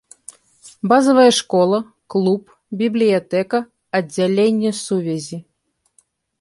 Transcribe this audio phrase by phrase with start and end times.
[0.91, 1.79] Базавая школа,
[2.15, 2.43] клуб,
[2.81, 3.63] бібліятэка,
[4.01, 5.37] аддзяленне сувязі.